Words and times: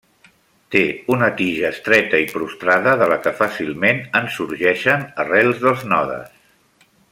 Té 0.75 0.79
una 1.15 1.27
tija 1.41 1.69
estreta 1.75 2.21
i 2.23 2.25
prostrada, 2.31 2.95
de 3.03 3.09
la 3.13 3.19
que 3.27 3.35
fàcilment 3.43 4.01
en 4.21 4.31
sorgeixen 4.39 5.05
arrels 5.27 5.63
dels 5.67 5.85
nodes. 5.95 6.35